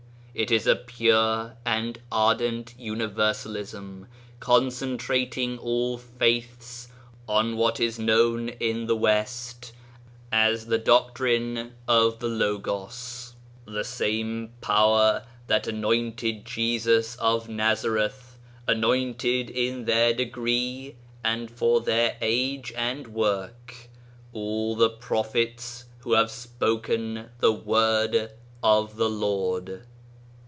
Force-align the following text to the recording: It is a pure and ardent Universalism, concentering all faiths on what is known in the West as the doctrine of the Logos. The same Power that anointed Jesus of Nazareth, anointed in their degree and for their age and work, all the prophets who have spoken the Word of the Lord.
It 0.33 0.49
is 0.49 0.65
a 0.65 0.77
pure 0.77 1.57
and 1.65 1.99
ardent 2.09 2.73
Universalism, 2.77 4.07
concentering 4.39 5.57
all 5.59 5.97
faiths 5.97 6.87
on 7.27 7.57
what 7.57 7.81
is 7.81 7.99
known 7.99 8.47
in 8.47 8.85
the 8.87 8.95
West 8.95 9.73
as 10.31 10.67
the 10.67 10.77
doctrine 10.77 11.73
of 11.85 12.19
the 12.19 12.29
Logos. 12.29 13.33
The 13.65 13.83
same 13.83 14.53
Power 14.61 15.25
that 15.47 15.67
anointed 15.67 16.45
Jesus 16.45 17.17
of 17.17 17.49
Nazareth, 17.49 18.37
anointed 18.69 19.49
in 19.49 19.83
their 19.83 20.13
degree 20.13 20.95
and 21.25 21.51
for 21.51 21.81
their 21.81 22.15
age 22.21 22.71
and 22.77 23.09
work, 23.09 23.89
all 24.31 24.77
the 24.77 24.89
prophets 24.89 25.85
who 25.99 26.13
have 26.13 26.31
spoken 26.31 27.29
the 27.39 27.51
Word 27.53 28.31
of 28.63 28.95
the 28.95 29.09
Lord. 29.09 29.83